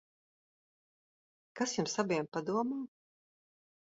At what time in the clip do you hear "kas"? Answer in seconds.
1.61-1.75